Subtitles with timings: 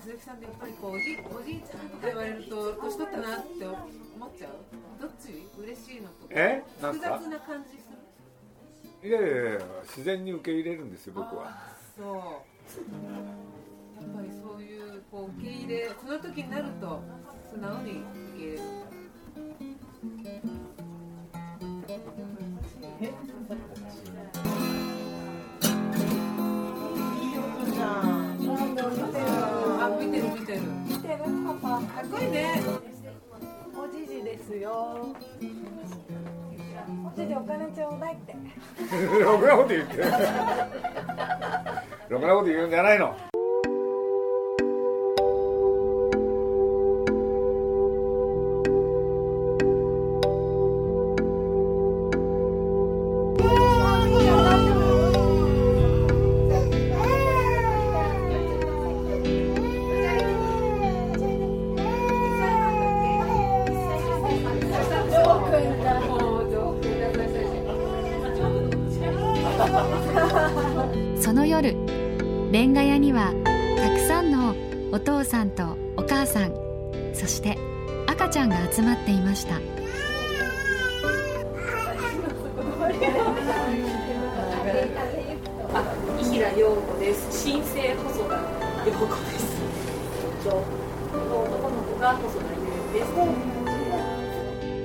[0.00, 3.76] 鈴木さんってやっぱりこうおじおじいちゃんとか言われると年取ったなって思
[4.26, 4.52] っちゃう？
[5.00, 5.46] どっち？
[5.60, 6.62] 嬉しいのとえ？
[6.80, 7.88] なん複雑な感じす
[9.02, 9.08] る？
[9.08, 11.48] いやいやいや自然に受け入れるんですよ僕は。
[11.48, 12.14] あーそう。
[12.16, 17.02] やっぱりそういうこう受け入れその時になると
[17.50, 18.60] 素直に受け入れる。
[20.69, 20.69] あ
[32.00, 32.62] かっこいいね。
[33.76, 35.14] おじじですよ。
[37.04, 38.34] おじじお金ちょうだいって。
[39.22, 39.98] ろくなこと言って
[42.08, 43.29] ろくなこと言うんじゃないのその。
[72.50, 73.32] レンガ屋には
[73.76, 74.56] たくさんの
[74.90, 76.54] お父さんとお母さん
[77.14, 77.56] そして
[78.08, 79.60] 赤ちゃんが集まっていました
[86.20, 87.44] 伊平陽子です。
[87.44, 88.34] 新生細田
[88.84, 89.60] 陽子です。
[90.44, 90.64] と
[91.32, 92.60] 男の子が細田優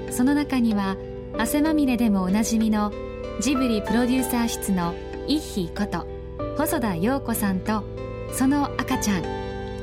[0.07, 0.17] です。
[0.17, 0.97] その中には
[1.37, 2.93] 汗まみれでもおなじみの
[3.41, 4.93] ジブリプロデューサー室の
[5.27, 6.14] イッヒこと
[6.57, 7.83] 細田陽子さんと
[8.31, 9.23] その赤ちゃん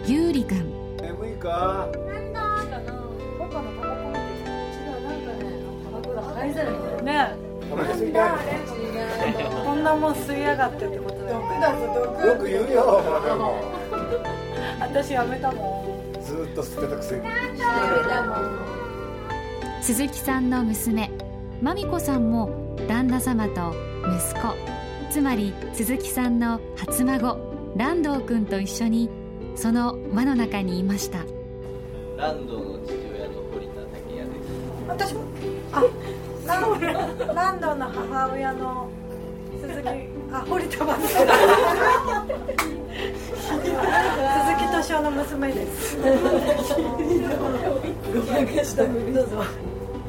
[0.06, 0.96] ゆうりくん。
[0.96, 1.88] 眠いか
[9.64, 12.26] こんなもん吸いやがってってことだよね。
[12.26, 13.02] よく言うよ。
[14.80, 15.84] 私やめたも
[16.22, 17.22] ずーっと吸ってたくせに
[19.82, 21.10] 鈴木さんの娘
[21.60, 23.74] まみこさんも旦那様と
[24.06, 24.81] 息子
[25.12, 27.36] つまり鈴木さんの初孫
[27.76, 29.10] 蘭道くんと一緒に
[29.54, 31.18] その輪の中にいました。
[32.16, 34.48] ランドの父親の堀田武也です。
[34.54, 35.20] ん私も
[35.72, 35.84] あ
[36.46, 38.88] ランランドの母親の
[39.60, 39.88] 鈴木
[40.32, 41.26] あ堀田真鈴
[44.56, 45.98] 木敏夫の娘です。
[46.02, 46.10] ど
[49.22, 49.44] うぞ。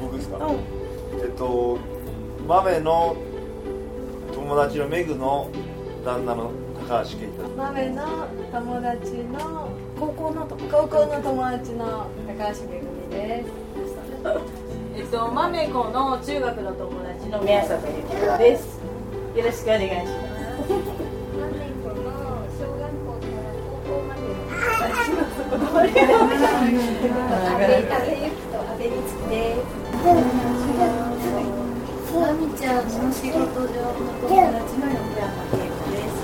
[0.00, 0.54] 僕ですか、うん
[1.22, 1.78] えっと
[2.48, 3.14] 豆の
[4.44, 5.48] 友達のメグの
[6.04, 6.50] 旦那の
[6.86, 13.48] 高橋健太豆の友達の高校のと高校の友達の高橋めぐみです。
[14.98, 18.80] えっと豆子の中学の友達の宮坂由紀子です。
[19.34, 20.12] よろしくお願いします。
[21.40, 21.48] 豆
[21.80, 22.04] 子の
[22.52, 24.20] 小学校から高校まで
[26.04, 29.56] の阿部阿部ゆきと阿部りつきで
[31.00, 31.03] す。
[32.34, 36.18] みちゃんの仕事上の友達の横山恵子です。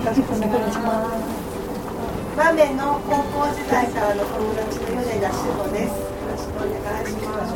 [0.00, 0.86] よろしくお願いしま
[1.22, 1.50] す。
[2.36, 7.52] 豆の高校時代からの友達の米田志保ですよろしくお願いします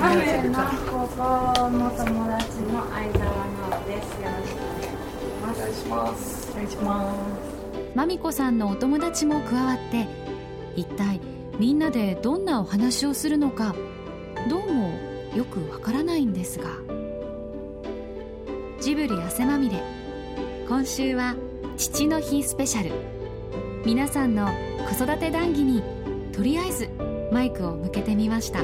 [0.00, 0.54] 豆の
[0.86, 2.04] 高校の友
[2.38, 3.28] 達の相沢
[3.70, 4.06] 直です。
[4.22, 4.56] よろしく
[5.42, 6.52] お願いします。
[6.52, 10.06] お願いしますまみこさんのお友達も加わって
[10.76, 11.20] 一体
[11.58, 13.74] みんなでどんなお話をするのか
[14.48, 14.90] どうも
[15.34, 16.66] よくわからないんですが。
[18.80, 19.82] ジブリ汗まみれ。
[20.68, 21.34] 今週は
[21.76, 22.92] 父の日スペシャル。
[23.84, 24.48] 皆さんの
[24.88, 25.82] 子育て談義に
[26.32, 26.88] とりあえず
[27.32, 28.60] マイクを向けてみました。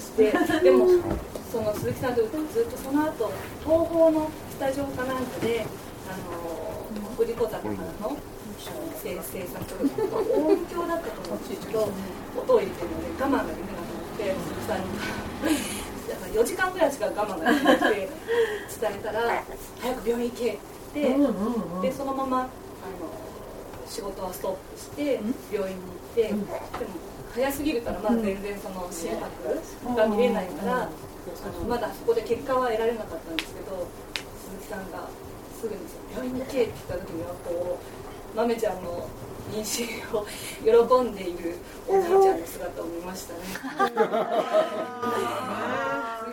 [0.00, 0.32] して
[0.64, 0.86] でも
[1.52, 3.30] その鈴木さんとずっとその後
[3.64, 5.66] 東宝のスタジオかなんかで
[6.08, 8.16] あの国立講座からの
[9.02, 9.60] 制制作
[10.34, 11.88] 音響だったと思うんですけど
[12.36, 15.80] 音を入れてるので我慢ができなくなって鈴木さんに。
[16.34, 18.08] 4時間ぐらいしか我慢ができなくて伝
[18.96, 19.42] えたら
[19.80, 20.58] 「早く病院行け」っ
[20.94, 21.02] て
[21.82, 22.48] でそのままあの
[23.86, 25.20] 仕事はストップして
[25.52, 26.44] 病院に行ってでも
[27.34, 33.86] 早すぎるからまだ全然その心拍が見れないからあのまだそこで結果は得られなかったんですけど
[34.50, 35.08] 鈴木さんが
[35.60, 35.80] すぐに
[36.12, 37.78] 「病院に行け」って言った時にはこ
[38.34, 39.08] う豆ちゃんの
[39.52, 40.26] 妊娠を
[40.62, 41.56] 喜んでいる
[41.88, 43.40] おじいちゃんの姿を見ましたね。
[43.44, 43.56] 鈴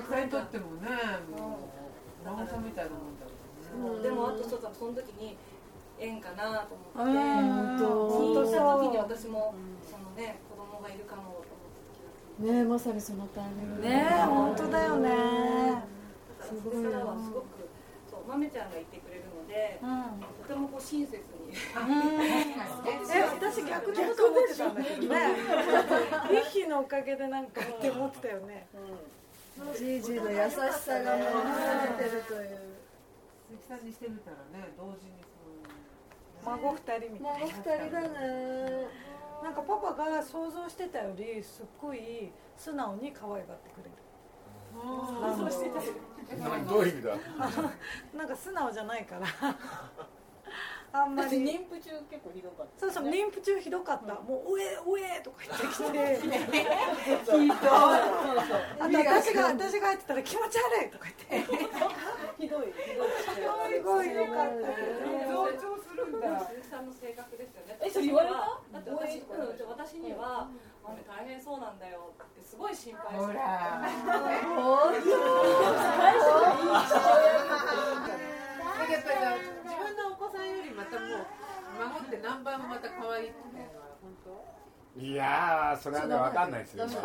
[0.04, 0.90] 木さんにとってもね
[1.36, 1.60] も
[2.24, 3.26] う長さみたいなもんだ
[3.90, 4.10] もんね。
[4.10, 5.38] でもあとちょっとその時に
[6.00, 9.56] 縁かなと思って聞いた時に私も
[9.90, 10.40] そのね
[10.88, 11.52] がいるかもと
[12.40, 13.82] 思ねまさにそのタイミング。
[13.82, 15.10] ね本当だよね。
[15.10, 15.14] っ
[16.40, 17.68] たそれからはすごく
[18.10, 19.80] そう豆ちゃんがいてくれるので、
[20.48, 21.24] とてもこう親切に。
[21.50, 25.18] え私逆のこと思ってたんだけどね。
[26.32, 28.68] ミヒのおかげでなんかって思ってたよね。
[29.76, 32.78] じいじの優しさがもう溢れてるという。
[33.48, 35.24] 鈴木さんにしてみたらね同時に
[36.44, 39.08] 孫二人みたい孫二人だね
[39.42, 43.92] ななんかパパが想像してたよりすっごい素直に可愛がってくれる。
[44.76, 45.80] 想像してた。
[45.80, 47.14] よどういう意味だ？
[47.16, 47.20] り
[48.18, 49.26] なんか素直じゃないから
[50.94, 51.38] あんまり。
[51.38, 52.80] 妊婦中結構ひどかった。
[52.80, 55.84] そうそう妊婦中ひどかった、もう「おえおえ」とか言ってきて。
[57.32, 57.68] 聞いたあ
[58.90, 61.28] と私が私が入ってたら「気持ち悪い」とか言って。
[62.40, 62.72] ひどい。
[62.72, 63.08] ひどい
[63.74, 64.14] すごい。
[64.16, 64.68] よかったけど。
[65.12, 67.78] ね増長するんだ鈴木さんの性格ですよね。
[67.82, 68.36] えそれ言われた？
[68.74, 70.48] だって私,、うん、私には
[70.84, 73.34] 「マメ大変そうなんだよ」ってすごい心配して。
[73.34, 73.82] ほら
[85.00, 86.88] いやーそれはねわかんないですよ。
[86.88, 86.96] ダメ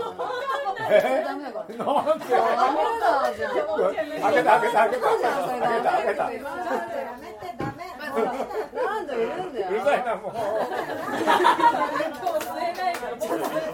[1.22, 2.24] ダメだからなんで？
[2.24, 2.40] ダ
[2.72, 6.38] メだじゃん開けた開けた開けた開けた開けたうや
[7.20, 7.84] めてダメ
[8.74, 10.32] 何度いるんだよるさいなもう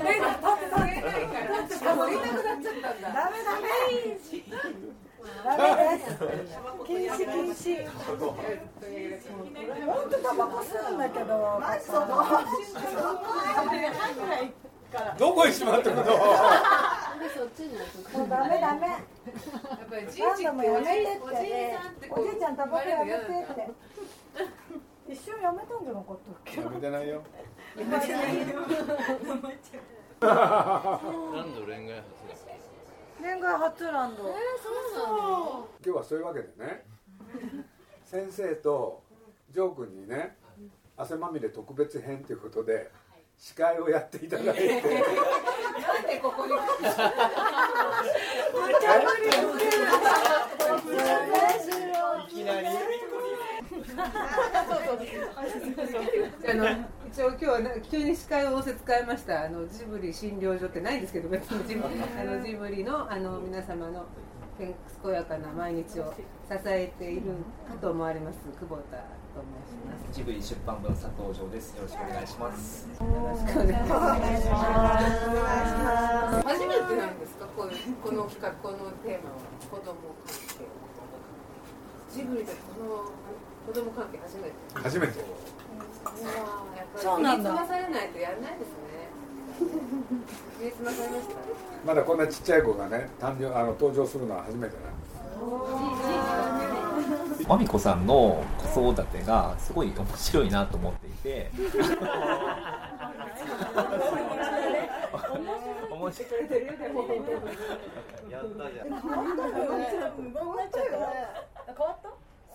[0.03, 3.69] 目が立ってないからだって顔いなくなっちゃったんだダメダメ
[6.87, 7.87] 禁止禁止
[9.87, 12.07] 本当タバコ吸うんだけどマジその
[15.19, 16.11] どこにしまってくのも
[18.25, 19.01] うダメダメやっ
[19.91, 23.69] ぱりじい何じ度もやめてっておじいさんっておじいちゃんタバコやめてって
[25.13, 27.23] 一瞬やめたんじゃなかったっけやめてないよ
[27.77, 28.47] やめてないよ
[30.21, 32.25] 何度恋愛初
[33.21, 34.23] 恋愛初ランド。
[34.25, 34.35] 今
[35.83, 36.85] 日はそういうわけでね
[38.05, 39.03] 先生と
[39.51, 40.37] ジョー君にね
[40.97, 42.91] 汗まみれ特別編ということで
[43.39, 44.81] 司会をやっていただいて。
[44.83, 46.53] なんでここに
[52.27, 52.67] いきなり
[53.99, 54.05] あ
[56.55, 56.65] の
[57.11, 57.59] 一応今日は
[57.91, 61.89] 急に司会を仰せ使いましたあのジブリ診療所ってないんですけど別にジブあ
[62.25, 64.05] のジブリのあの皆様の
[64.57, 66.23] 健健やかな毎日を支
[66.67, 67.23] えている
[67.69, 68.99] かと思われます久保田
[69.35, 70.13] と申します。
[70.13, 71.77] ジブリ出版部の佐藤城です。
[71.77, 72.89] よろしくお願いします。
[72.89, 73.75] よろしくお願い
[74.43, 76.49] します。
[76.49, 77.71] 初めてなんですかこの
[78.03, 79.37] この企画このテーマは
[79.71, 79.95] 子供
[80.27, 80.67] 関係。
[82.11, 83.13] ジブリでこの
[83.69, 84.55] 子供関係初めて。
[84.73, 85.19] 初めて。
[85.19, 85.35] やっぱ
[86.97, 87.67] りそうなんだ。
[87.67, 88.79] されないとやらないですね。
[90.83, 91.35] まされました。
[91.85, 94.81] まだこんなちっちゃい子がね誕生あの登場するのは初めてな
[97.47, 98.43] まみこさんの
[98.75, 101.51] 子育てがすごい面白いなと思っていて。
[105.91, 106.31] 面白い。
[108.31, 108.89] やったじゃん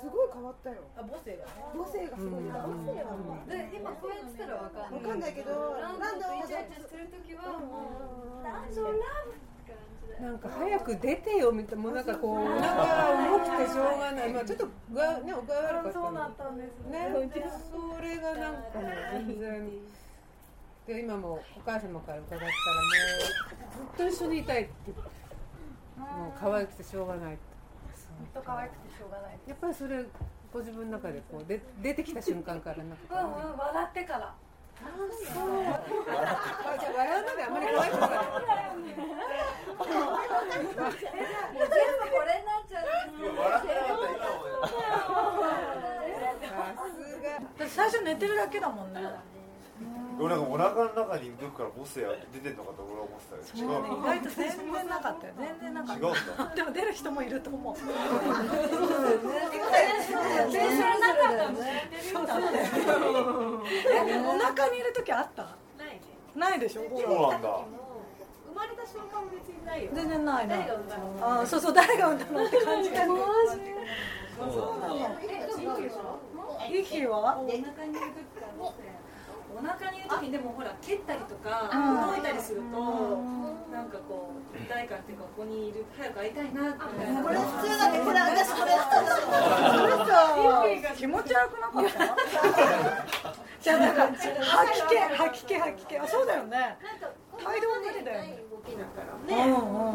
[0.04, 0.84] すごい変わったよ。
[1.00, 1.64] あ母性がね。
[1.72, 3.08] 母性がすごいな母性が
[3.48, 5.00] で今こうやってたらわかんない。
[5.00, 8.92] わかんないけどランドとイチャイチャしてる時はもうランドラ
[10.20, 14.34] ブなんか早く出てよみたいなもうなんかこうお腹が重くてしょうがない。
[14.34, 17.10] まあちょっと具合ねお具合悪かったそうったんですね、
[17.72, 18.60] それがなんか
[19.14, 19.72] 全然。
[20.86, 22.52] で今もお母様から伺ったらもう
[23.72, 24.92] ずっと一緒にいたいって。
[25.96, 27.53] もう可愛くてしょうがないって
[28.34, 29.38] と可愛くてしょうがない。
[29.48, 30.04] やっぱりそれ
[30.54, 33.28] ご自分の中でこうで出てきた瞬間からなんかう。
[33.28, 34.34] んうん笑ってから。
[34.84, 34.90] そう
[35.24, 38.88] じゃあ笑うのであんまり可愛くなかったもう
[39.78, 40.08] 全部
[42.12, 42.86] これになっちゃう
[43.38, 43.68] 笑って。
[43.68, 43.96] なか
[46.34, 46.62] ったら
[47.60, 49.02] 今最初寝てるだけだもんね
[50.20, 52.02] 俺なんかお腹の中にいる時から母性
[52.34, 56.14] 出てんのかと俺は思ってたけど違うの意外と全然なかったよ全然なかった違うん
[56.50, 57.84] だでも出る人もいると思う電
[60.78, 62.46] 車の中だもんねそうだね
[63.92, 65.44] えお腹にいる時あった？
[65.78, 66.02] ないね。
[66.36, 66.82] ないでしょ？
[66.84, 67.60] そうなんだ。
[68.48, 69.92] 生まれた瞬間も別にないよ。
[69.96, 70.56] 全然ないな。
[70.58, 71.04] 誰が産んだの？
[71.40, 75.10] あーそうそう誰が産んだのって感じだそうなんだ。
[76.70, 77.20] イヒは？
[77.20, 78.48] お腹にいる時から
[79.56, 82.66] お腹にいる時にでもほら蹴ったりとかうん動いたりすると
[83.72, 88.90] なんかこう一体感っていうかここにいる早く会いたいなみたいなこれ普通だねこれ私これそ
[89.88, 91.86] れさ気持ち悪くなかっ
[93.24, 93.43] た？
[93.64, 94.28] じゃあなんか 吐き
[94.88, 95.98] 気吐き気吐き気。
[95.98, 96.78] あそうだよね。
[97.42, 98.44] 態度は無理だよね。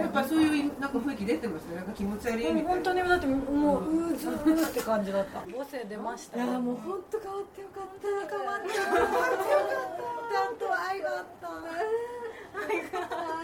[0.00, 2.70] やっぱそういうなんか雰囲気出てますよなんか気持ち悪いみたいな。
[2.70, 5.40] 本当にだってもううずーって感じだった。
[5.40, 6.38] 母性出ました。
[6.38, 8.08] いやもう本当変わってよかった。
[8.08, 9.00] 変わってよかった。
[10.28, 11.64] ちゃんと愛があった安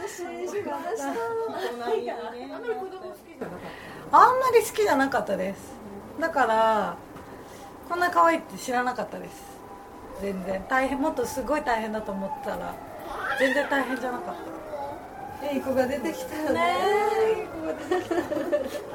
[0.09, 1.09] 心しました。
[1.09, 1.14] あん
[1.78, 2.12] まり子
[2.87, 3.59] 供好きじゃなかっ
[4.11, 4.19] た。
[4.19, 5.75] あんまり好きじゃなかったです。
[6.19, 6.97] だから
[7.88, 9.53] こんな可愛いって知らなかったです
[10.21, 10.64] 全然。
[10.68, 12.75] 大変もっとすごい大変だと思ってたら
[13.38, 14.35] 全然大変じゃなかっ
[15.40, 15.52] た。
[15.52, 16.54] いい子が出てきたよね。
[16.54, 16.76] ね
[17.40, 18.94] いい子が出てきた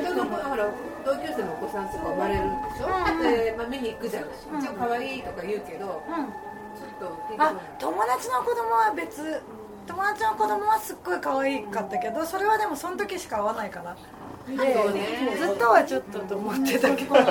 [0.00, 0.68] 人の子ほら
[1.04, 2.46] 同級生のお子さんとか生まれるで
[2.78, 2.86] しょ、
[3.22, 4.30] で、まあ、見に行くじゃない、
[4.60, 6.26] 一応可愛いとか言うけど、うん。
[6.74, 9.42] ちょっと結あ構友達の子供は別
[9.86, 13.96] 友達の子供はすっごい可愛かったけどそれはでもその時しか会わないから
[14.46, 17.26] でねずっとはちょっとと思ってたけどそう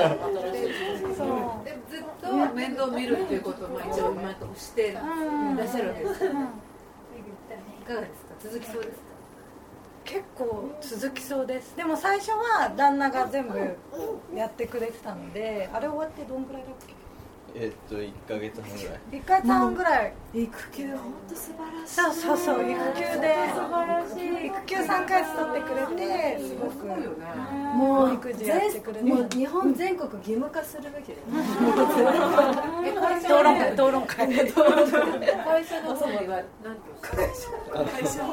[1.66, 6.34] でずっと面倒見るっていうことをまあ一応今のとしていらっしゃるわけですよ、い
[7.86, 9.04] かがですか続きそうですか
[10.06, 11.78] 結構続きそうです。
[11.78, 13.58] でも最初は旦那が全部
[14.36, 16.94] やってくれてたのであれ終わってどんぐらいだっけ？
[17.56, 19.00] えっと1ヶ月半ぐらい。
[19.12, 20.14] 1回半ぐらい。
[20.34, 21.94] 育休本当素晴らしい。
[21.94, 23.36] そうそうそう育休で。
[23.54, 24.48] 素晴らしい。
[24.48, 29.06] 育休3回取ってくれてすごくもう育児やってくれて。
[29.06, 31.20] もう日本全国義務化するべきだよ
[32.84, 34.28] え会社討論会討論会。
[35.46, 36.82] 会社の方には何て
[37.16, 37.26] 言
[37.84, 38.26] うんですか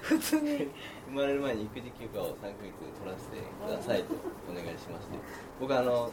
[0.00, 0.68] 普通に
[1.08, 4.14] 生まれる前に育児休暇を3ヶ月取らせてくださいと
[4.50, 5.18] お願いしまして。
[5.60, 6.10] 僕はあの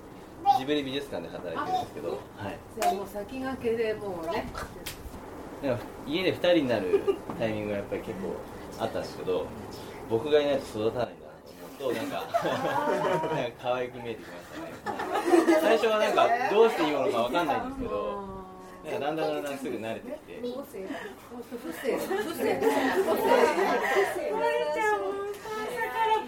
[0.57, 4.45] ジブリ美術館で働いてるんですけど、はい、じゃあもう先駆けでもうね。
[5.61, 5.77] でも
[6.07, 7.01] 家で2人になる
[7.39, 8.35] タイミングがやっぱり結構
[8.79, 9.47] あったんですけど
[10.09, 11.33] 僕がいないと育たないんだな
[11.79, 12.15] と思うとなんか
[13.35, 14.47] なんか可愛く見えてきまし
[14.85, 15.59] たね。
[15.61, 18.37] 最初はなんかどうしていいものかわかんないんですけど
[18.85, 20.39] なんかだんだんだんだんすぐ慣れてきて。
[20.41, 20.87] 不正。
[21.57, 21.97] 不正。
[21.97, 22.61] 不正。
[25.11, 25.26] 不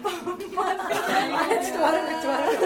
[0.02, 2.64] あれちょっと悪口悪口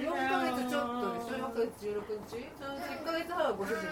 [0.00, 3.84] 4ヶ月ちょっとでしょ4ヶ月16日そのうち1ヶ月は私も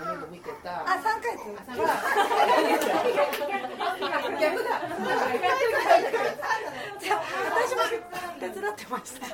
[8.41, 9.27] 手伝ってました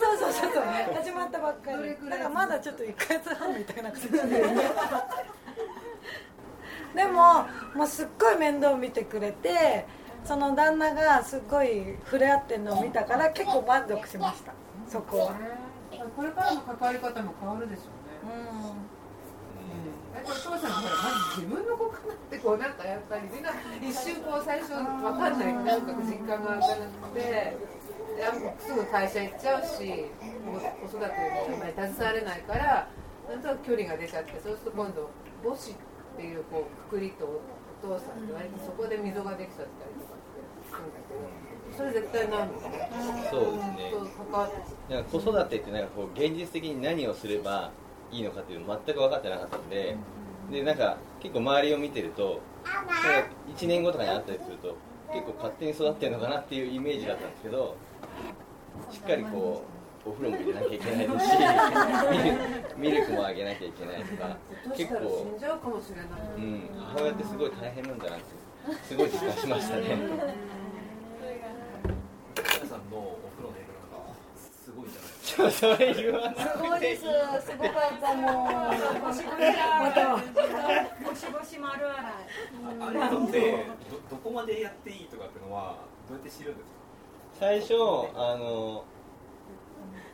[0.00, 0.64] そうそうそうそう。
[0.94, 1.94] 始まったばっかり。
[2.08, 4.18] だからまだちょっと1ヶ月半みたいな感じで
[6.94, 9.86] でももうすっごい面倒見てくれて
[10.24, 14.52] その旦那がすっごい触れ合ってるのを見たから結構満足しました。
[14.88, 15.34] そこは。
[16.16, 17.86] これからの関わり方も変わるでしょう
[18.26, 18.34] ね。
[20.14, 25.54] うやっぱりお父さんがほらまず自分の子かなってこうなんかやっぱりみんな一瞬こう最初わかんない。
[25.54, 27.20] なんか実感が湧かなくて。
[27.20, 27.56] で
[28.58, 32.88] すぐ会社行っちゃうし子育てにあんまり携われないから
[33.28, 35.10] なんとなく距離が出ちゃってそうすると今度
[35.42, 35.74] 母子っ
[36.16, 37.40] ていうこうくくりとお
[37.86, 41.40] 父さんって割とそこで溝ができちゃったりとかってするんだけど
[41.76, 42.28] それ絶対
[43.30, 45.04] そうですね。
[45.10, 47.70] 子育てってなんかこう現実的に何をすれば
[48.10, 49.96] いいのかっていうの全く分かってなかったんで
[50.50, 52.92] でなんか結構周りを見てるとなんか
[53.56, 54.76] 1年後とかに会ったりすると
[55.12, 57.76] 結構勝手に育ってるのかなっていうイメージだったんですけど
[58.90, 59.64] しっかりこ
[60.06, 61.32] うお風呂も入れなきゃいけないですし
[62.78, 64.36] ミルクもあげなきゃいけないとか
[64.76, 66.06] 結構んじゃうかもしれない、
[66.36, 68.24] うん、母親ってすごい大変なんだなって
[68.84, 69.84] すごい実感しましたね。
[72.36, 73.54] 皆さんのお風呂の
[74.36, 77.02] すごいじゃないですそれ言わなすごいです。
[77.02, 77.06] す
[77.56, 79.36] ごかったもんゴシゴシ
[79.80, 80.20] またゴ
[81.14, 82.12] シゴシ丸洗い
[82.80, 83.40] あれって
[83.90, 85.76] どどこまでやっていいとかっていうのは
[86.08, 86.79] どうやって知るんですか？
[87.40, 87.72] 最初
[88.14, 88.84] あの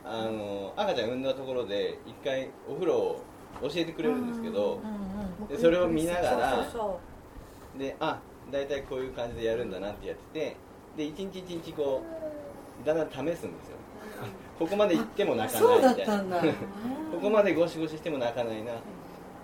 [0.05, 3.21] あの赤ちゃん産んだところで一回お風呂を
[3.63, 4.79] 教えてくれるんですけど、
[5.49, 6.67] でそれを見ながら
[7.77, 10.57] であ大体こういう感じでやるんだなってやってて
[10.95, 12.01] で一日一日こ
[12.81, 13.47] うだんだん試すんですよ。
[14.57, 16.39] ここまで行っても泣かないみたいな。
[17.11, 18.71] ここまでゴシゴシしても泣かないな。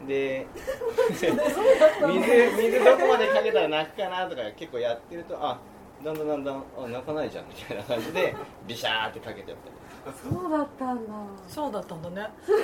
[0.08, 0.48] で
[1.12, 5.60] 水水どこまでかけたら泣くかなとか結構やってるとあ
[6.04, 8.36] だんだんだんだんあ泣かないじゃんみたいな感じで
[8.68, 9.76] ビシャーってかけてやったり。
[10.22, 11.14] そうだったんだ。
[11.14, 11.16] う
[11.48, 12.28] そうだったんだね。
[12.46, 12.58] そう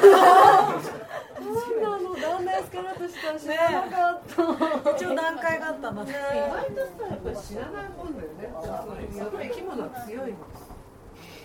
[1.82, 2.14] なの。
[2.16, 4.22] 旦那安からとしたら知らなかっ
[4.84, 6.12] た、一応段階があったんだね。
[6.12, 9.18] 意外とさやっぱ知らないもんだよね。
[9.18, 10.38] やっぱり生き物は強いの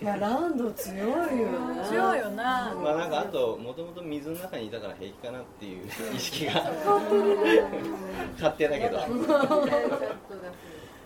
[0.03, 1.89] いやランド強いよね。
[1.89, 2.37] 強いよね。
[2.37, 6.53] まあなんかあともともと水の中にいたから平気かなっていう意識が。
[8.35, 8.99] 勝手だけど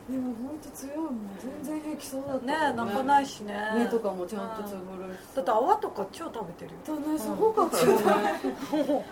[0.09, 1.19] でも本当強いもん。
[1.39, 2.47] 全然平気そうだった。
[2.47, 3.55] ね泣かないしね。
[3.77, 5.37] 目とかもちゃんとつぶるし。
[5.37, 7.03] だって泡とか超食べてるよ。
[7.05, 8.03] だねすごかったよね。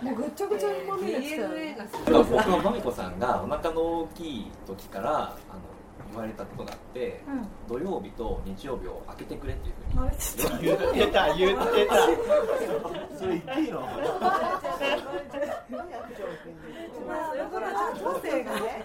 [0.00, 1.36] もうぐっちゃぐちゃにまみれて。
[2.06, 5.60] たよ僕のまみこさんがお腹の大きい時からあの
[6.10, 7.20] 言われたことがあって、
[7.68, 10.62] 土曜日と日曜日を開けてくれっていうふうに。
[10.62, 11.94] 言ってた言ってた。
[13.16, 13.80] それ言っていいの？
[13.80, 13.88] ま
[17.14, 18.84] あそれから女性がね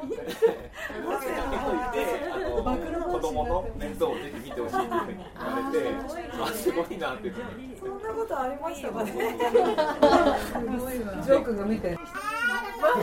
[0.00, 1.98] 開けといて
[2.64, 7.76] あの子供の面倒をぜひ見てほしいっていうふうに言われてあすごいなっていうふうに。
[7.78, 9.12] そんなことありましたかね？
[9.12, 11.98] ジョー君が見て。
[12.80, 12.96] 子守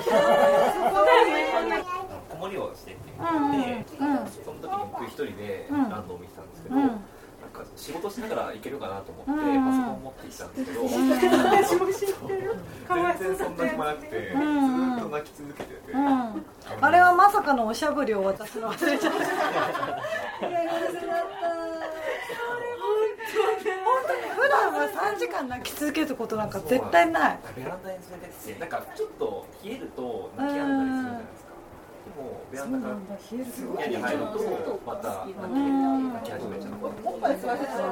[2.50, 3.92] りをしてって言って、
[4.44, 6.90] その時に僕一人でランドを見てたんですけど、なん
[7.54, 12.56] か仕事しながら行けるかなと思って、パソコンを持って行ったんですけど、私も知ってる
[12.88, 13.28] かわいそう。
[13.28, 15.94] 全然そんな暇なくて、ずーっと泣き続けてて、
[16.82, 19.20] あれはまさかのおしゃぶりを渡すの忘れちゃった。
[19.20, 19.22] い
[20.52, 20.78] やった
[23.88, 24.80] 本当に普段は
[25.14, 27.40] 3時間泣き続けることなんか絶対ない。
[27.56, 31.47] ベランダに連れてって、なんかちょっと冷えると泣き止んだりするじゃないですか。
[32.18, 36.74] でもベランダから部屋に入るとまた泣き始めちゃう。
[37.06, 37.78] おっぱい吸わせた。
[37.78, 37.86] ら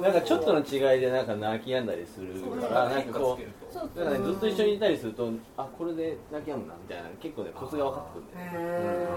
[0.00, 1.94] なんかちょっとの違いでなんか泣き止んだ。
[1.94, 8.60] りするからなんかこうだからねずっと一緒にいたりするとあこれで泣き止むなみたいな結構ねコツが分かってくる。
[8.60, 8.64] ん。
[8.64, 8.70] だ
[9.02, 9.08] よ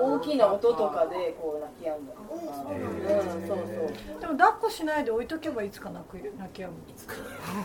[0.00, 6.72] 大きな音とかでこう泣き止んだうんそうそうでも抱っこしないで置いとけばいつか泣く泣き止む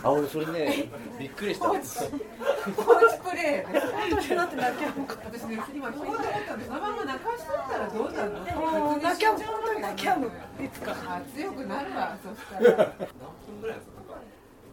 [0.02, 10.30] あ俺それね びっくりした放置プレイって泣き止むか私ね今そう思ったんですそのまま泣かしとったらどうなるのら泣き止む本当に泣き止む
[10.64, 13.94] いつかあ強くなるわそしたら何分ぐらいですか。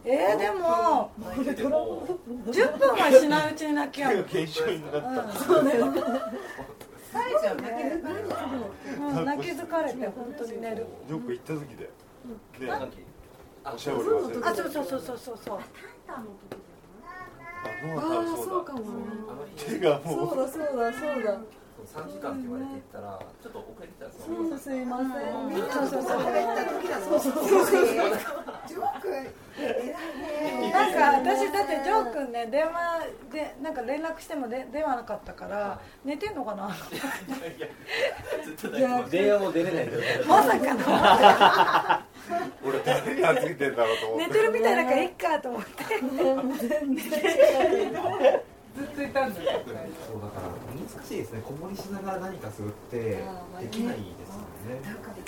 [0.03, 5.31] えー、でも10分はしないうちに泣き止む現象になった、
[7.11, 8.01] 疲れちゃうね
[8.97, 9.25] うん。
[9.25, 11.89] 泣き疲れて本当に寝るよく行った時で、
[12.59, 14.43] で、あおしゃぶり忘れて。
[14.43, 15.59] あそうそうそうそうそうそう。
[16.07, 16.23] あ
[17.85, 18.43] ノアああ多分そうだ。
[18.43, 18.79] そうかも
[19.57, 20.29] 手がもう。
[20.29, 21.39] そうだそうだそうだ
[21.85, 24.35] 3時間って言われていったらちょっと遅れてたんですよ。
[24.49, 25.09] そうすいません
[25.79, 26.03] そうそう。
[26.03, 26.19] そ
[27.19, 27.95] うそうそう。
[28.67, 28.81] そう
[30.71, 32.71] なんか私だってジョー君ね電話
[33.31, 36.75] でなんか連絡してもで出なかったから寝てんのかな
[39.09, 39.89] 電話も出れない
[40.27, 40.81] まさかの。
[42.63, 44.27] 俺誰がついてんだろうと思って。
[44.27, 45.83] 寝てるみたいだからいっかと思って
[48.75, 49.61] ずっといたんだよ
[50.07, 51.41] そうだから難しいですね。
[51.43, 53.19] 子守りしながら何かするって
[53.59, 54.79] できないですよね。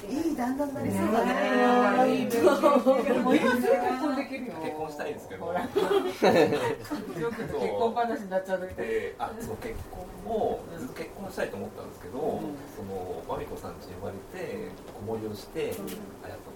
[0.10, 0.34] い。
[0.34, 2.20] い旦那になりそうだね。
[2.20, 4.54] いい結婚できるよ。
[4.64, 5.46] 結婚したいんですけど。
[5.46, 5.68] ほら。
[5.68, 15.76] ジョー君と結婚話になっちゃう時で、あ、そう結婚もずっと結婚したいと思ったんですけど、そのまみこさん家に呼ばれて子守りをして、
[16.24, 16.52] あやっぱ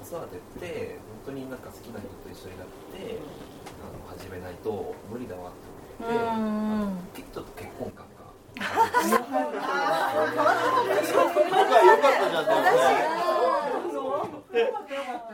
[0.00, 3.18] 子育てって本当になんか好きな人と一緒になって
[3.82, 5.65] あの始めないと無理だわって
[5.98, 8.12] 思って、あのちょっと結婚感が。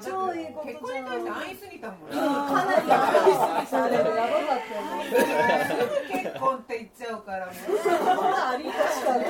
[0.04, 2.82] 超いいこと結婚に対して安易すぎたもんかなり
[6.12, 7.22] 結婚って言っちゃう。
[7.22, 7.54] からもう。
[7.54, 9.24] ありましたね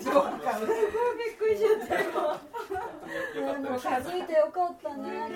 [0.00, 1.96] ジョーカーびっくりしちゃった
[3.34, 5.27] でも気づいてよかったね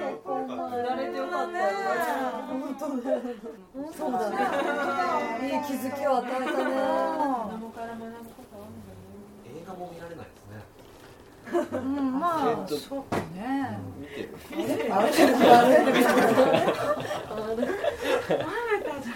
[3.97, 4.37] そうだね。
[5.43, 6.71] いい気づきを与えたね。
[9.47, 10.61] 映画も見られないですね。
[11.73, 12.19] うん。
[12.21, 12.25] ま
[12.65, 13.79] あそうかね。
[14.03, 14.29] 見てる
[14.95, 15.93] あれあれあれ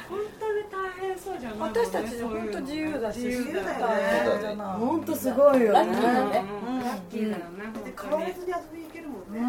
[0.09, 7.65] 本当に大変そうじゃない私たち本当自由だし自由だよね本当すごいよねラッキーだよね
[8.01, 9.21] 変わらずに遊びに行けるもん。
[9.33, 9.41] ね。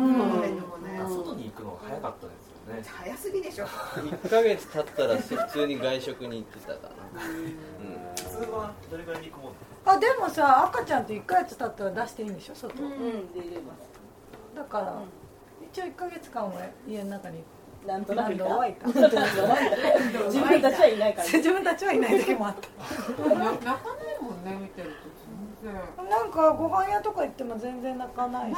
[1.10, 2.37] 外に行くのが早かったですよ
[2.68, 2.84] ね。
[2.86, 3.66] 早すぎでしょ。
[3.66, 7.22] 1ヶ月経ったら普通に外食に行ってたかな。
[7.22, 9.54] 普通はどれぐらいに行くもん
[9.86, 13.34] あでもさ赤ちゃんって1ヶ月経ったら出していいんでしょ外、うん。
[13.34, 13.90] で入れます。
[14.56, 15.02] だから、
[15.72, 16.54] 一応1ヶ月間は
[16.88, 17.44] 家の中に
[17.86, 22.68] なんとなくいた何度はいたなんとなくはいた自分たちはいないから自分たちはいない時もあった。
[23.24, 23.80] 泣かな
[24.12, 24.96] いもんね見てると
[26.10, 28.58] なんかご飯屋とか行っても全然泣かないし、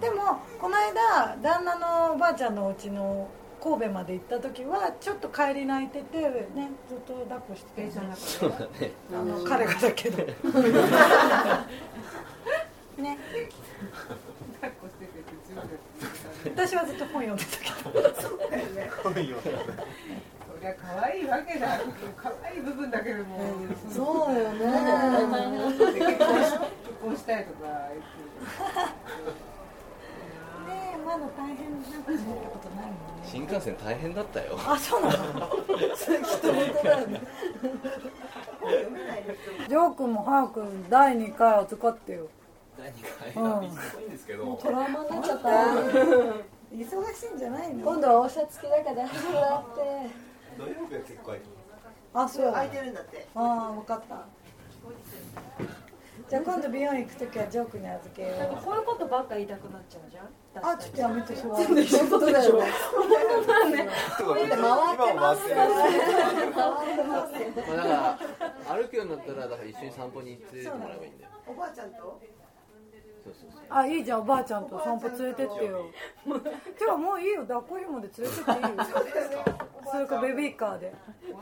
[0.00, 3.28] でもこの間旦那のおばあちゃんのお家の
[3.62, 8.92] 神戸まで行った時はちょっと帰り泣いててねずっと抱っこして電車の中そうだね。
[9.12, 10.18] あの彼がだけど。
[12.98, 13.18] ね。
[14.60, 15.14] 抱っこしてて
[16.50, 17.70] 私はずっと本読んでたけ
[18.00, 18.14] ど。
[18.20, 18.90] そうだよね。
[19.02, 19.08] そ
[20.64, 21.78] りゃ可愛いわけだ。
[22.16, 23.38] 可愛い部分だけども、
[23.92, 24.58] そうよね。
[24.58, 26.60] 結婚し結
[27.02, 27.58] 婚したいとか
[27.92, 28.04] 言っ
[31.04, 32.96] まだ大変なんかそういったことないもんね。
[33.24, 34.58] 新幹線大変だったよ。
[34.66, 35.14] あそうなの。
[35.96, 37.20] それきっと本当だよね。
[39.68, 42.26] ジョー君も早く第2回預かってよ。
[42.78, 42.90] 第
[43.34, 43.74] 2うん。
[43.74, 44.58] 回いいんですけど。
[44.62, 45.48] トラウマになっちゃった。
[46.74, 47.84] 忙しいんじゃないの？
[47.84, 49.80] 今度はおしゃつきだから大丈夫だって
[50.58, 51.46] 土曜日は結構空いて
[52.14, 53.26] あそう空いてるんだって。
[53.34, 54.26] ああ分かった。
[56.30, 60.28] じゃあ今度美容院行く時はジョー君に預けよなんかうこういうことばっか言いたくなっちゃうじゃん。
[60.64, 61.64] あちょっとやめてしまう。
[61.64, 62.72] そういうことだよね。
[64.16, 65.48] そう回ってます。
[65.48, 65.82] 回って
[66.54, 67.34] 回ってます。
[67.66, 71.30] まあだから歩くようになったらだから一緒に散歩に連れてってもらえばいいんだよ。
[71.48, 72.20] おばあちゃんと？
[73.68, 75.86] あいいじゃんおばあちゃんと散歩連れてってよ。
[76.26, 76.38] 今
[76.78, 78.84] 日はもういいよ抱っこ紐で連れてっていいよ。
[79.90, 80.94] それかベビーカーで。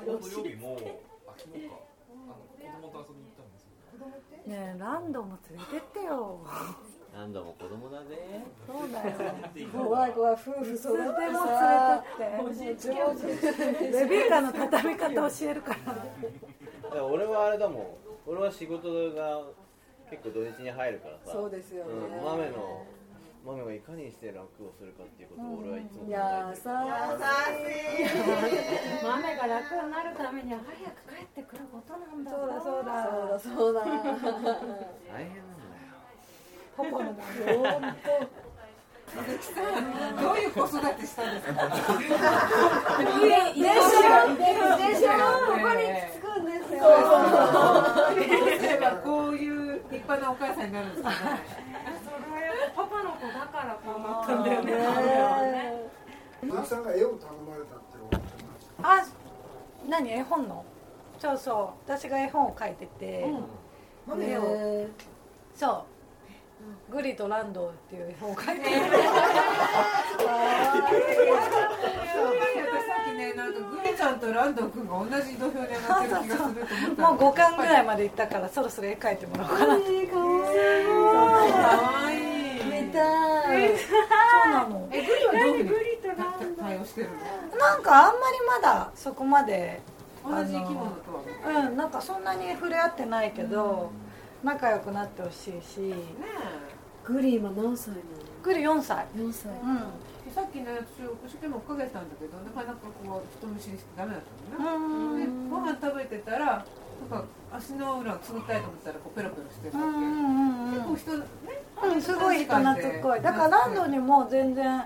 [0.06, 0.78] 土曜日も
[1.26, 4.46] あ昨日かあの子供と遊びに行ったんですよ。
[4.46, 6.40] ねえランドも連れてってよ。
[7.14, 8.44] 何度も子供だぜ。
[8.66, 9.14] そうだよ。
[9.72, 12.28] 怖い怖い夫婦そ揃ってれでもさ連
[12.66, 15.94] れてってベビーカーの畳み方教えるから。
[15.94, 15.94] だ
[16.90, 17.86] から俺はあれだもん。
[18.24, 19.42] 俺は仕事が
[20.12, 21.32] 結構土日に入るからさ。
[21.32, 21.90] そうですよね。
[21.90, 22.84] うん、豆の
[23.46, 26.12] 豆がいかにして楽をするかっていうことを俺はいつも考えて
[26.52, 26.70] るさ
[29.02, 32.30] 豆が楽になるためには早く帰ってくることなんだ。
[32.30, 33.02] そうだそうだ。
[33.02, 33.80] そうだそうだ。
[33.82, 34.06] 大変なん
[35.58, 35.86] だよ。
[36.76, 37.16] パパのも本
[40.22, 41.56] どういう子育てしたんですか？
[43.02, 43.76] 当遺伝子
[44.08, 44.46] が遺伝
[44.94, 45.22] 子がこ
[45.52, 45.80] こに
[46.12, 46.78] つくんですよ
[49.92, 51.28] 立派なお母さんになるんですかねそれ
[52.32, 54.22] はやっぱパパの子だからこうな。
[54.22, 54.72] ったんだよね。
[54.72, 54.78] ね
[56.40, 59.06] 鈴木さんが絵を頼まれたってお話あ
[59.88, 60.10] 何？
[60.10, 60.64] 絵本の？
[61.18, 61.90] そうそう。
[61.90, 63.26] 私が絵本を書いてて、
[64.16, 64.88] ね
[65.54, 65.84] そ
[66.88, 66.92] う。
[66.92, 68.70] グリとランドっていう絵本を書いてて。
[68.70, 69.10] 私さ
[72.80, 72.91] っき
[73.32, 79.82] ねなんかグリちゃんとランド君が同じ土俵に上がってる気がすると思ったもう5巻ぐらいまでいったからそろそろ絵描いてもらおうかなと。
[79.88, 82.20] えかわかわいいい
[82.60, 83.84] い見たいそ
[84.48, 84.52] う。
[84.52, 87.08] なのえグリはどういうふうに対応してる
[87.52, 89.80] のなんかあんまりまだそこまで
[90.24, 91.22] 同じ生き物とは。
[91.66, 93.90] うんなんかそんなに触れ合ってないけど、
[94.44, 95.80] 仲良くなってほしいし。
[95.80, 95.94] ね
[97.04, 97.96] グリ今何歳な
[98.42, 99.06] グリ4歳。
[99.16, 99.52] の4歳。
[99.52, 99.78] うん。
[100.28, 105.26] えさっきね私一生懸命追っかけてたんだけどなかなかこう人見知りしてダメだったのね。
[105.26, 106.64] でご飯食べてたら
[107.10, 111.26] なんか足の裏をつみたいと思ったらこうペロペロしてるわけ、結構人ね
[111.82, 113.20] うん、すごい人懐っこい。
[113.20, 114.84] だからランドにも全然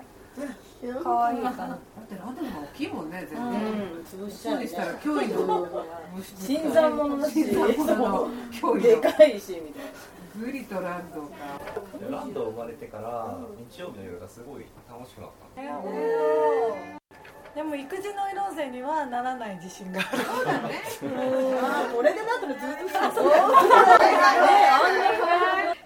[1.02, 1.68] 可愛いかな。
[1.68, 3.54] だってランドの方が大きいもんね全然、う
[4.00, 4.30] ん。
[4.30, 5.68] そうでしたら脅威の
[6.40, 7.44] 新参者だし。
[7.44, 9.90] 新参者の脅威でのかいしみたいな
[10.38, 11.28] グリとランドか。
[12.10, 13.38] ランド生まれてから
[13.70, 15.62] 日曜日の夜がすごい楽しくなった。
[15.62, 15.84] んですよ
[17.54, 20.22] でも育児ノイローゼにはならない自信がある。
[20.22, 20.82] そうだね。
[21.62, 23.30] あこれでなったらずっとさそう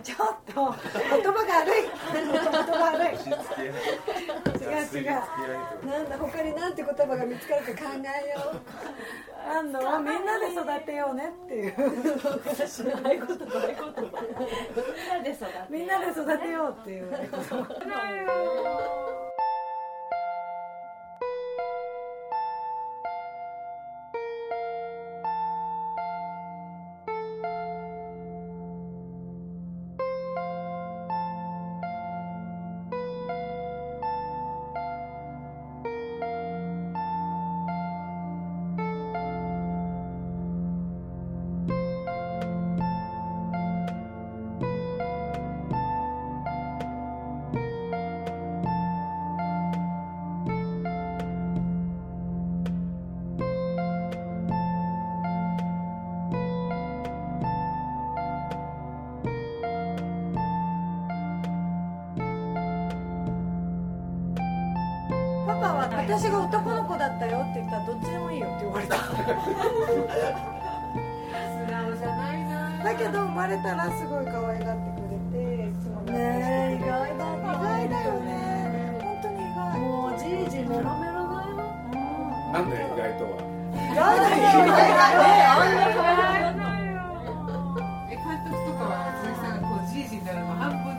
[0.03, 1.83] ちょっと言葉が悪い。
[2.13, 4.87] 言葉悪い違う。
[5.03, 5.07] 違う
[5.87, 8.61] なんだ他になんて言葉が見つかるか考えよう。
[9.49, 11.73] ランドはみんなで育てようねっていう。
[12.69, 14.13] 知らないことないことみん
[15.09, 17.11] なで育てみんなで育てようっていう
[66.11, 68.96] 私が男の子だったよって言ったらどっちでもいいよって言われた。
[68.96, 69.23] 素直
[71.96, 72.83] じゃないな。
[72.83, 76.11] だけど生まれたらすごい可愛がってくれていつもね
[76.75, 78.99] え意外だ意外だよね。
[79.01, 79.79] 本当に意外。
[79.79, 81.55] もうじいじメロメロだよ。
[82.51, 83.38] なんで意外とは？
[83.70, 85.14] 意外だよ意外だ
[86.90, 87.07] よ
[88.11, 90.89] え監督とかは鈴木さんがこうじいじになるの半分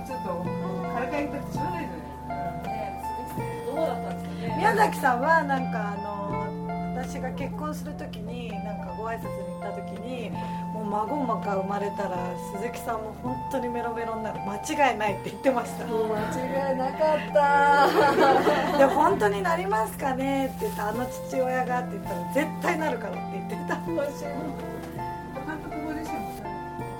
[4.81, 10.31] 崎さんはなんかあの私が結婚する時になんかご挨拶に行った時に
[10.73, 12.17] もう孫が生まれたら
[12.57, 14.39] 鈴木さんも本当にメロメロになる。
[14.41, 14.55] 間
[14.89, 15.85] 違いないって言ってました。
[15.85, 18.77] もう間違いなかった。
[18.81, 23.75] で本当になりますかねって言ったあの父親がって言ったら絶対なるからって言ってた。
[23.75, 26.25] 監督ご自身も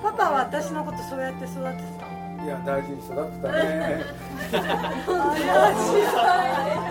[0.04, 2.44] パパは私のことそうやって育ててたの？
[2.44, 4.04] いや大事に育てたね。
[4.52, 4.60] 怪
[5.74, 6.81] しい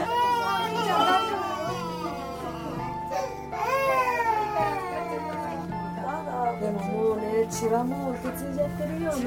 [7.62, 9.26] もうね血はもう受け継いじゃってるよね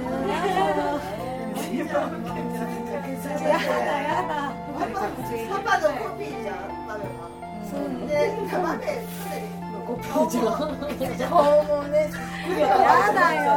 [1.79, 2.01] やだ
[4.03, 4.53] やだ
[5.51, 7.31] パパのコピーじゃんマメは
[7.71, 8.13] そうで
[8.51, 8.83] マメ
[9.87, 12.11] コピーじゃん顔もね
[12.59, 12.63] や
[13.13, 13.55] だよ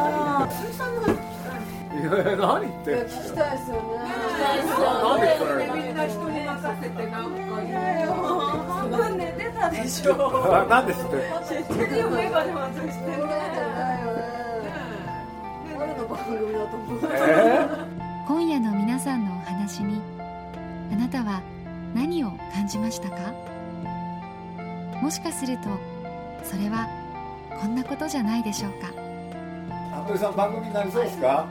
[1.97, 2.91] いや何言って。
[3.07, 7.07] 聞きたいですよねなんで聞かれるみんな人に任せて。
[7.07, 7.73] なんか言
[8.07, 8.11] う
[8.67, 10.13] 半分寝てたでしょ
[10.69, 13.96] なんで知ってんの知ってるよメガネ外してね
[16.17, 17.67] 番組だと思うえ
[18.27, 20.01] 今夜の皆さんのお話に
[20.91, 21.41] あなたは
[21.93, 23.33] 何を感じましたか？
[25.01, 25.63] もしかすると
[26.43, 26.87] それは
[27.61, 28.87] こんなことじゃないでしょうか。
[30.05, 31.45] 服部さん番組になりそうですか？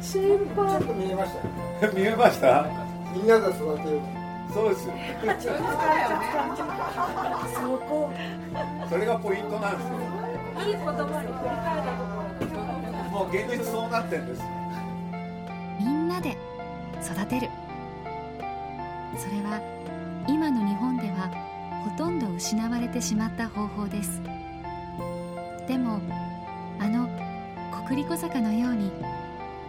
[0.00, 0.80] 心配。
[0.80, 1.32] ちょっと見えまし
[1.80, 2.66] たよ見えました？
[3.14, 4.00] みんなで育てる。
[4.52, 4.90] そうですそ
[7.88, 8.10] こ
[8.88, 9.94] それがポイントなんですよ。
[10.66, 11.50] いい言葉に振り
[13.32, 14.42] 現実そうなってんです。
[15.78, 16.36] みんなで
[17.00, 17.48] 育てる。
[19.16, 19.60] それは
[20.28, 21.30] 今の日本では
[21.84, 24.20] ほとんど失われてしまった方法です。
[25.68, 26.00] でも
[26.80, 27.08] あの
[27.86, 28.90] 国立小坂のように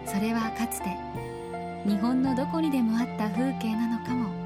[0.06, 0.98] それはかつて
[1.86, 4.41] 日本のどこにでもあった風景なのかも。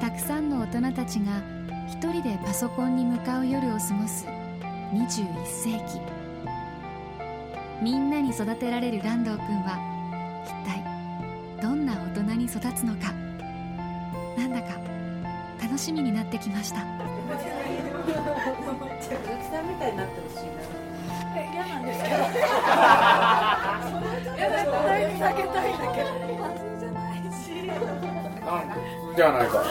[0.00, 1.42] たくさんの大人たちが
[1.88, 4.26] 一人でパソコンに向かう夜を過ごす
[4.92, 6.00] 21世紀。
[7.82, 9.78] みんなに育てられる蘭道くんは
[10.44, 10.84] 一体
[11.60, 13.12] どんな大人に育つのか？
[14.38, 14.78] なんだか
[15.60, 16.78] 楽しみになってきました。
[19.00, 20.52] 鈴木さんみたいになってほしいな。
[21.52, 22.16] 嫌なんですけど。
[24.36, 24.48] 絶
[24.86, 26.21] 対に避けたいんだけど
[29.16, 29.64] じゃないか。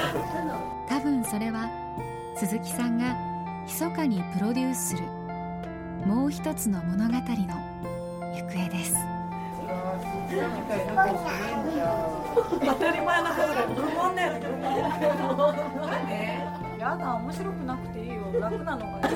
[0.87, 1.69] 多分それは
[2.35, 3.15] 鈴木さんが
[3.65, 5.03] 密かにプロデュースする
[6.05, 7.21] もう一つの物語の
[8.35, 8.95] 行方です。
[12.65, 14.33] 当たり前のことで愚問だよ。
[14.33, 15.51] ね愚問
[15.89, 16.13] なんで
[16.79, 17.15] やだ。
[17.15, 18.21] 面白くなくていいよ。
[18.39, 19.09] 楽なのが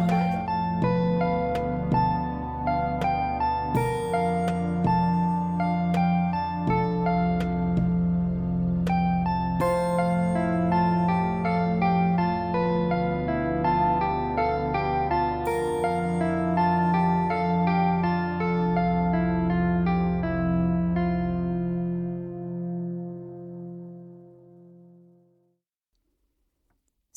[0.00, 0.03] い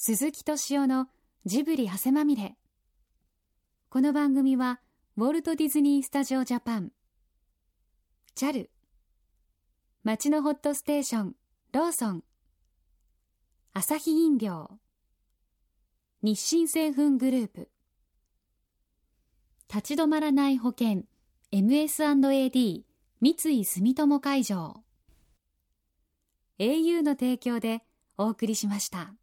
[0.10, 1.10] 鈴木敏夫の
[1.44, 2.56] ジブリ汗まみれ。
[3.90, 4.80] この番組は
[5.18, 6.94] ウォルト・ディズニー・スタジオ・ジャパン。
[8.34, 8.70] JAL
[10.06, 11.36] 町のホットステーション
[11.74, 12.24] ローソン。
[13.74, 14.80] アサヒ飲料。
[16.22, 17.70] 日清製粉グループ。
[19.68, 21.04] 立ち止まらない保険
[21.52, 22.84] MS&AD
[23.20, 24.84] 三井住友海上。
[26.60, 27.82] au の提供で
[28.18, 29.17] お送りしました。